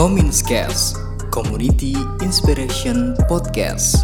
Kominscast 0.00 0.96
Community 1.28 1.92
Inspiration 2.24 3.12
Podcast. 3.28 4.00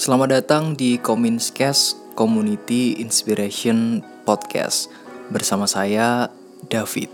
Selamat 0.00 0.32
datang 0.32 0.72
di 0.72 0.96
Kominscast 0.96 2.16
Community 2.16 2.96
Inspiration 3.04 4.00
Podcast. 4.24 4.88
Bersama 5.28 5.68
saya 5.68 6.39
David. 6.68 7.08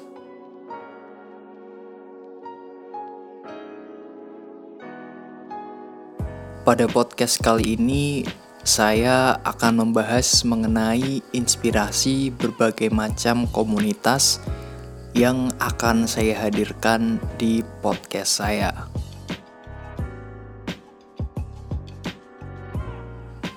Pada 6.66 6.91
podcast 6.91 7.38
kali 7.38 7.78
ini 7.78 8.27
saya 8.66 9.38
akan 9.46 9.86
membahas 9.86 10.42
mengenai 10.42 11.22
inspirasi 11.30 12.34
berbagai 12.34 12.91
macam 12.91 13.46
komunitas 13.55 14.42
yang 15.14 15.55
akan 15.62 16.10
saya 16.10 16.34
hadirkan 16.42 17.22
di 17.38 17.62
podcast 17.78 18.42
saya. 18.42 18.74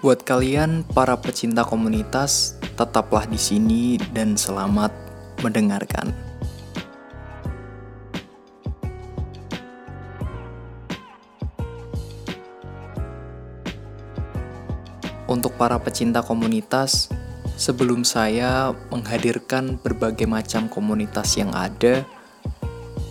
Buat 0.05 0.23
kalian 0.23 0.85
para 0.93 1.17
pecinta 1.17 1.65
komunitas, 1.65 2.55
tetaplah 2.77 3.26
di 3.26 3.41
sini 3.41 3.98
dan 4.13 4.37
selamat 4.37 5.09
mendengarkan. 5.41 6.13
Untuk 15.29 15.54
para 15.62 15.77
pecinta 15.77 16.26
komunitas, 16.26 17.05
sebelum 17.54 18.01
saya 18.01 18.73
menghadirkan 18.90 19.77
berbagai 19.77 20.26
macam 20.26 20.65
komunitas 20.65 21.37
yang 21.37 21.54
ada, 21.54 22.01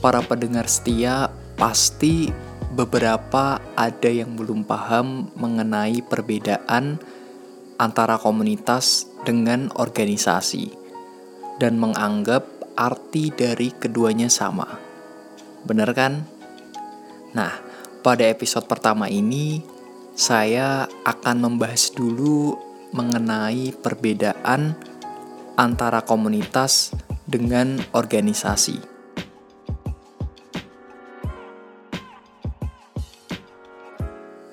para 0.02 0.18
pendengar 0.22 0.66
setia 0.66 1.30
pasti 1.54 2.30
beberapa 2.74 3.58
ada 3.74 4.10
yang 4.10 4.34
belum 4.38 4.62
paham 4.66 5.30
mengenai 5.34 6.02
perbedaan 6.06 6.98
antara 7.78 8.18
komunitas 8.18 9.06
dengan 9.22 9.70
organisasi 9.78 10.77
dan 11.58 11.76
menganggap 11.76 12.46
arti 12.78 13.34
dari 13.34 13.74
keduanya 13.74 14.30
sama. 14.30 14.78
Bener 15.66 15.90
kan? 15.90 16.22
Nah, 17.34 17.52
pada 18.00 18.24
episode 18.24 18.70
pertama 18.70 19.10
ini 19.10 19.60
saya 20.14 20.86
akan 21.02 21.36
membahas 21.50 21.90
dulu 21.92 22.56
mengenai 22.94 23.74
perbedaan 23.74 24.78
antara 25.58 26.00
komunitas 26.06 26.94
dengan 27.28 27.76
organisasi. 27.92 28.78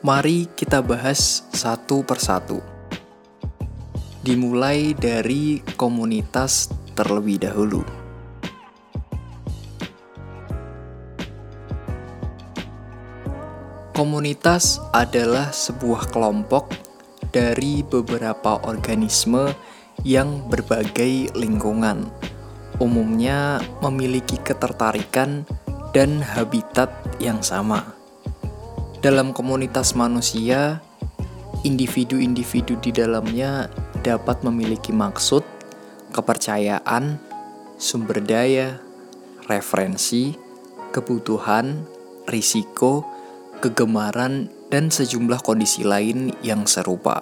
Mari 0.06 0.45
kita 0.53 0.86
bahas 0.86 1.50
satu 1.50 2.06
persatu. 2.06 2.62
Dimulai 4.22 4.94
dari 4.94 5.66
komunitas 5.73 6.69
terlebih 6.96 7.44
dahulu. 7.44 7.84
Komunitas 13.96 14.84
adalah 14.92 15.56
sebuah 15.56 16.12
kelompok 16.12 16.68
dari 17.31 17.80
beberapa 17.80 18.59
organisme 18.68 19.56
yang 20.03 20.44
berbagai 20.52 21.31
lingkungan, 21.31 22.03
umumnya 22.84 23.64
memiliki 23.80 24.36
ketertarikan 24.44 25.48
dan 25.96 26.19
habitat 26.19 26.92
yang 27.24 27.40
sama. 27.40 27.96
Dalam 29.00 29.31
komunitas 29.31 29.96
manusia, 29.96 30.84
individu-individu 31.64 32.75
di 32.84 32.92
dalamnya 32.92 33.72
dapat 34.03 34.44
memiliki 34.44 34.92
maksud, 34.92 35.55
kepercayaan, 36.16 37.20
sumber 37.76 38.24
daya, 38.24 38.80
referensi, 39.52 40.31
kebutuhan, 40.96 41.84
risiko, 42.24 43.03
kegemaran, 43.59 44.48
dan 44.72 44.88
sejumlah 44.88 45.44
kondisi 45.44 45.84
lain 45.84 46.31
yang 46.40 46.64
serupa. 46.64 47.20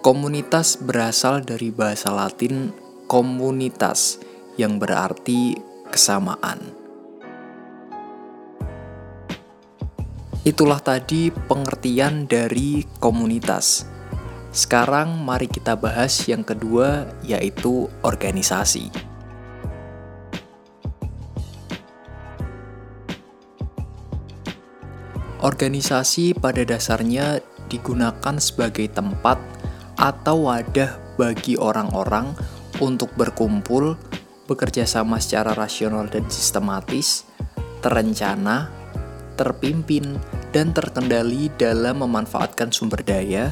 Komunitas 0.00 0.80
berasal 0.80 1.44
dari 1.44 1.68
bahasa 1.68 2.08
Latin 2.12 2.72
komunitas 3.04 4.20
yang 4.56 4.80
berarti 4.80 5.56
kesamaan. 5.92 6.60
Itulah 10.44 10.80
tadi 10.84 11.32
pengertian 11.32 12.28
dari 12.28 12.84
komunitas. 13.00 13.93
Sekarang 14.54 15.18
mari 15.18 15.50
kita 15.50 15.74
bahas 15.74 16.14
yang 16.30 16.46
kedua 16.46 17.10
yaitu 17.26 17.90
organisasi. 18.06 18.86
Organisasi 25.42 26.38
pada 26.38 26.62
dasarnya 26.62 27.42
digunakan 27.66 28.38
sebagai 28.38 28.86
tempat 28.94 29.42
atau 29.98 30.46
wadah 30.46 31.02
bagi 31.18 31.58
orang-orang 31.58 32.30
untuk 32.78 33.10
berkumpul, 33.18 33.98
bekerja 34.46 34.86
sama 34.86 35.18
secara 35.18 35.50
rasional 35.58 36.06
dan 36.06 36.30
sistematis, 36.30 37.26
terencana, 37.82 38.70
terpimpin, 39.34 40.14
dan 40.54 40.70
terkendali 40.70 41.50
dalam 41.58 42.06
memanfaatkan 42.06 42.70
sumber 42.70 43.02
daya, 43.02 43.50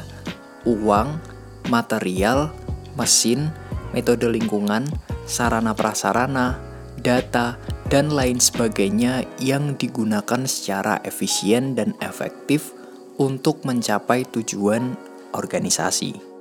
uang, 0.63 1.19
material, 1.69 2.51
mesin, 2.95 3.51
metode 3.95 4.27
lingkungan, 4.27 4.87
sarana 5.23 5.71
prasarana, 5.77 6.59
data, 6.99 7.55
dan 7.87 8.09
lain 8.09 8.41
sebagainya 8.41 9.27
yang 9.37 9.77
digunakan 9.77 10.47
secara 10.49 10.97
efisien 11.05 11.77
dan 11.77 11.93
efektif 12.01 12.73
untuk 13.21 13.61
mencapai 13.67 14.25
tujuan 14.33 14.97
organisasi. 15.35 16.33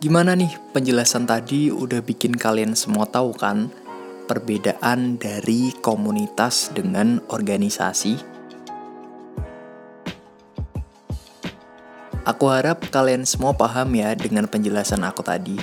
Gimana 0.00 0.32
nih 0.32 0.56
penjelasan 0.72 1.28
tadi 1.28 1.68
udah 1.68 2.00
bikin 2.00 2.32
kalian 2.32 2.72
semua 2.72 3.04
tahu 3.04 3.36
kan 3.36 3.68
perbedaan 4.24 5.20
dari 5.20 5.76
komunitas 5.84 6.72
dengan 6.72 7.20
organisasi? 7.28 8.39
Aku 12.30 12.46
harap 12.46 12.86
kalian 12.94 13.26
semua 13.26 13.50
paham 13.50 13.90
ya 13.90 14.14
dengan 14.14 14.46
penjelasan 14.46 15.02
aku 15.02 15.18
tadi. 15.18 15.58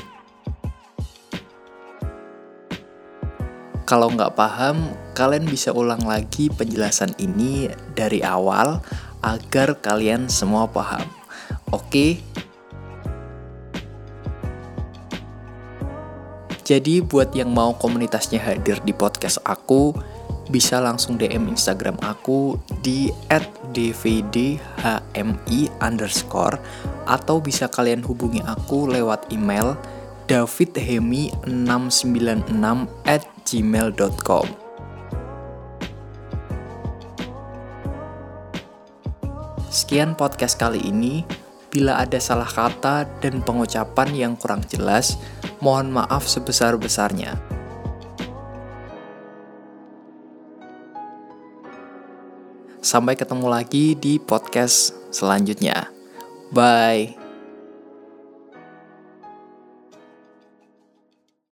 Kalau 3.88 4.12
nggak 4.12 4.36
paham, 4.36 4.92
kalian 5.16 5.48
bisa 5.48 5.72
ulang 5.72 6.04
lagi 6.04 6.52
penjelasan 6.52 7.16
ini 7.24 7.72
dari 7.96 8.20
awal 8.20 8.84
agar 9.24 9.80
kalian 9.80 10.28
semua 10.28 10.68
paham. 10.68 11.08
Oke, 11.72 12.20
Jadi 16.68 17.00
buat 17.00 17.32
yang 17.32 17.56
mau 17.56 17.80
komunitasnya 17.80 18.44
hadir 18.44 18.84
di 18.84 18.92
podcast 18.92 19.40
aku, 19.48 19.96
bisa 20.48 20.80
langsung 20.80 21.18
DM 21.20 21.48
Instagram 21.52 21.98
aku 22.04 22.60
di 22.84 23.12
@dvdhmi 23.72 24.60
atau 27.08 27.40
bisa 27.40 27.72
kalian 27.72 28.04
hubungi 28.04 28.44
aku 28.44 28.92
lewat 28.92 29.32
email 29.32 29.80
davidhemi696 30.28 32.92
at 33.08 33.24
gmail.com 33.48 34.68
Sekian 39.78 40.18
podcast 40.18 40.58
kali 40.58 40.82
ini. 40.90 41.22
Bila 41.70 42.02
ada 42.02 42.18
salah 42.18 42.50
kata 42.50 43.06
dan 43.22 43.46
pengucapan 43.46 44.10
yang 44.10 44.34
kurang 44.34 44.66
jelas, 44.66 45.22
mohon 45.62 45.94
maaf 45.94 46.26
sebesar-besarnya. 46.26 47.47
Sampai 52.88 53.20
ketemu 53.20 53.52
lagi 53.52 54.00
di 54.00 54.16
podcast 54.16 54.96
selanjutnya. 55.12 55.92
Bye. 56.56 57.27